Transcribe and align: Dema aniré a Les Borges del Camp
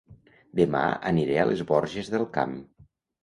Dema 0.59 0.79
aniré 1.09 1.37
a 1.41 1.45
Les 1.49 1.61
Borges 1.73 2.09
del 2.15 2.25
Camp 2.39 2.57